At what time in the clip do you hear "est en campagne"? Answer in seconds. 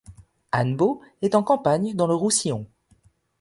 1.21-1.93